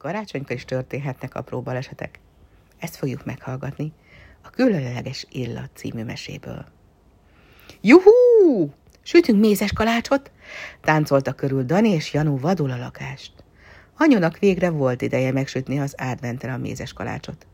[0.00, 2.20] Karácsonykor is történhetnek apró balesetek.
[2.78, 3.92] Ezt fogjuk meghallgatni
[4.42, 6.64] a Különleges Illat című meséből.
[7.80, 8.72] Juhú!
[9.02, 10.30] Sütünk mézes kalácsot?
[10.80, 13.32] Táncolta körül Dani és Janú vadul a lakást.
[13.96, 17.46] Anyunak végre volt ideje megsütni az adventre a mézes kalácsot.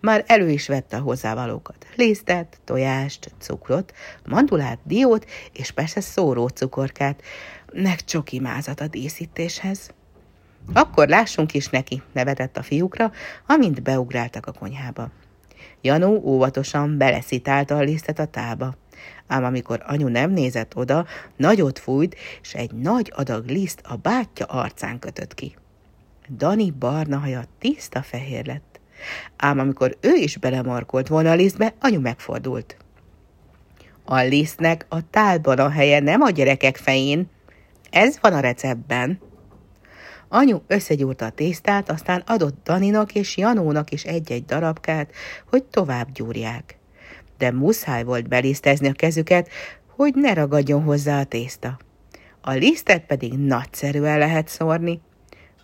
[0.00, 1.86] Már elő is vette a hozzávalókat.
[1.96, 3.92] Lisztet, tojást, cukrot,
[4.26, 7.22] mandulát, diót és persze szóró cukorkát,
[7.72, 9.90] meg csoki mázat a díszítéshez.
[10.72, 13.12] Akkor lássunk is neki, nevetett a fiúkra,
[13.46, 15.10] amint beugráltak a konyhába.
[15.80, 18.76] Janó óvatosan beleszitálta a lisztet a tába.
[19.26, 24.46] Ám amikor anyu nem nézett oda, nagyot fújt, és egy nagy adag liszt a bátyja
[24.46, 25.56] arcán kötött ki.
[26.36, 28.80] Dani barna haja tiszta fehér lett.
[29.36, 32.76] Ám amikor ő is belemarkolt volna a lisztbe, anyu megfordult.
[34.04, 37.30] A lisztnek a tálban a helye, nem a gyerekek fején.
[37.90, 39.20] Ez van a receptben.
[40.34, 45.12] Anyu összegyúrta a tésztát, aztán adott Daninak és Janónak is egy-egy darabkát,
[45.50, 46.78] hogy tovább gyúrják.
[47.38, 49.48] De muszáj volt belisztezni a kezüket,
[49.86, 51.78] hogy ne ragadjon hozzá a tészta.
[52.40, 55.00] A lisztet pedig nagyszerűen lehet szórni.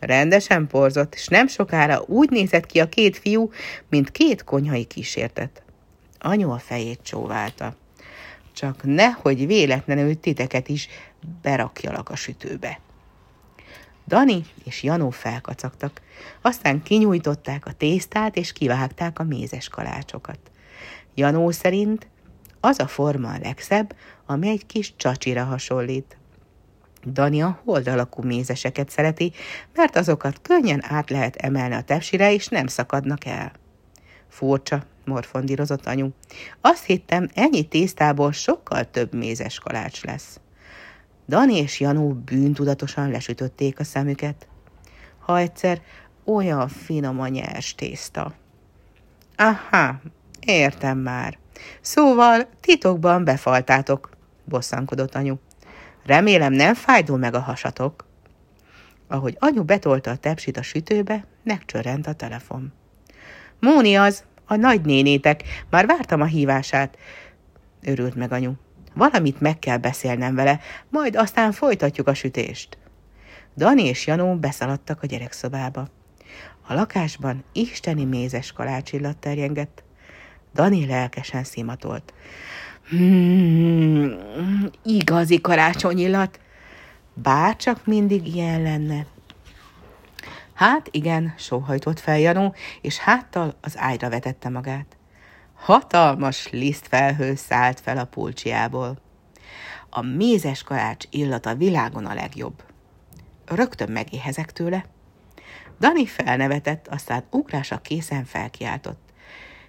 [0.01, 3.51] Rendesen porzott, és nem sokára úgy nézett ki a két fiú,
[3.89, 5.63] mint két konyhai kísértet.
[6.19, 7.77] Anyu a fejét csóválta.
[8.53, 10.89] Csak nehogy véletlenül titeket is
[11.43, 12.81] berakjalak a sütőbe.
[14.11, 16.01] Dani és Janó felkacagtak,
[16.43, 20.39] aztán kinyújtották a tésztát és kivágták a mézes kalácsokat.
[21.15, 22.07] Janó szerint
[22.61, 26.17] az a forma a legszebb, ami egy kis csacsira hasonlít.
[27.07, 29.33] Dani a hold alakú mézeseket szereti,
[29.75, 33.53] mert azokat könnyen át lehet emelni a tepsire, és nem szakadnak el.
[34.29, 36.09] Furcsa, morfondírozott anyu.
[36.61, 40.41] Azt hittem, ennyi tésztából sokkal több mézes kalács lesz.
[41.31, 44.49] Dani és Janó bűntudatosan lesütötték a szemüket.
[45.19, 45.83] Ha egyszer
[46.25, 48.35] olyan finom a nyers tészta.
[49.37, 50.01] Aha,
[50.41, 51.39] értem már.
[51.81, 54.11] Szóval titokban befaltátok,
[54.45, 55.35] bosszankodott anyu.
[56.05, 58.07] Remélem nem fájdul meg a hasatok.
[59.09, 62.73] Ahogy anyu betolta a tepsit a sütőbe, megcsörrent a telefon.
[63.61, 66.99] Móni az, a nagynénétek, már vártam a hívását.
[67.83, 68.53] Örült meg anyu.
[68.95, 72.79] Valamit meg kell beszélnem vele, majd aztán folytatjuk a sütést.
[73.57, 75.89] Dani és Janó beszaladtak a gyerekszobába.
[76.67, 79.83] A lakásban isteni mézes kalácsillat terjengett.
[80.55, 82.15] Dani lelkesen szimatolt.
[82.89, 84.17] Hmm,
[84.85, 86.41] igazi karácsonyillat.
[87.15, 89.07] Bárcsak mindig ilyen lenne.
[90.55, 94.97] Hát igen, sóhajtott fel Janó, és háttal az ágyra vetette magát.
[95.61, 98.99] Hatalmas lisztfelhő szállt fel a pulcsiából.
[99.91, 102.63] A mézes kalács illata világon a legjobb.
[103.47, 104.85] Rögtön megéhezek tőle.
[105.81, 109.01] Dani felnevetett, aztán ugrása készen felkiáltott.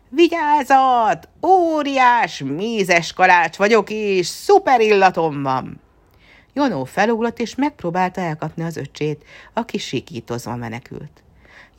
[0.09, 1.29] Vigyázat!
[1.45, 5.81] Óriás, mézes kalács vagyok, és szuper illatom van!
[6.53, 11.23] Jonó felugrott, és megpróbálta elkapni az öcsét, aki sikítozva menekült.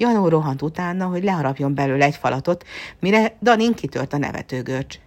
[0.02, 2.64] Janó rohant utána, hogy leharapjon belőle egy falatot,
[3.00, 4.98] mire Danin kitört a nevetőgörcs.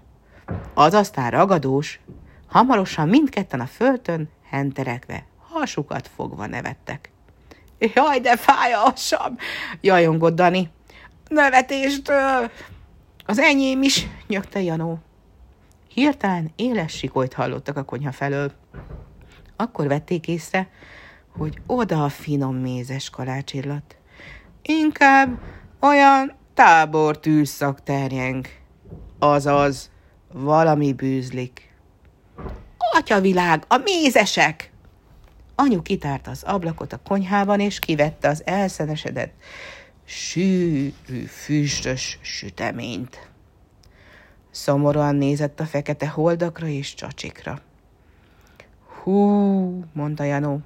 [0.74, 2.00] Az aztán ragadós,
[2.48, 7.12] hamarosan mindketten a földön, henterekve, hasukat fogva nevettek.
[7.80, 9.38] Jaj, de fáj a hasam,
[9.82, 10.70] jajongott Dani.
[11.28, 12.52] Nevetéstől!
[13.26, 15.00] Az enyém is, nyögte Janó.
[15.88, 18.52] Hirtelen éles sikolyt hallottak a konyha felől.
[19.56, 20.70] Akkor vették észre,
[21.38, 23.96] hogy oda a finom mézes kalácsillat.
[24.68, 25.40] Inkább
[25.80, 28.48] olyan tábor tűzszak terjeng.
[29.20, 29.92] Azaz,
[30.32, 31.74] valami bűzlik.
[32.92, 34.72] Atyavilág, a mézesek!
[35.56, 39.34] Anyu kitárt az ablakot a konyhában, és kivette az elszenesedett,
[40.06, 43.30] sűrű, füstös süteményt.
[44.52, 47.62] Szomorúan nézett a fekete holdakra és csacsikra.
[49.04, 50.60] Hú, mondta Janó,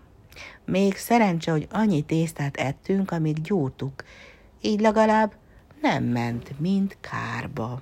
[0.65, 4.03] még szerencse, hogy annyi tésztát ettünk, amíg gyúrtuk.
[4.61, 5.33] Így legalább
[5.81, 7.81] nem ment, mint kárba.